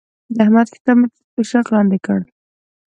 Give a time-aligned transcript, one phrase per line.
[0.35, 2.19] د احمد کتاب مې تر توشک لاندې کړ.